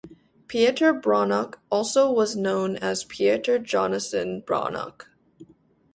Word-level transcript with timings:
Pieter 0.47 0.93
Bronck 0.95 1.59
also 1.69 2.11
was 2.11 2.35
known 2.35 2.75
as 2.77 3.03
Pieter 3.03 3.59
Jonasson 3.59 4.43
Bronck. 4.43 5.05